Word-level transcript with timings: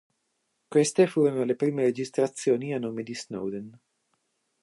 Queste 0.67 1.05
furono 1.05 1.43
le 1.43 1.53
prime 1.55 1.83
registrazioni 1.83 2.73
a 2.73 2.79
nome 2.79 3.03
di 3.03 3.13
Snowden. 3.13 3.79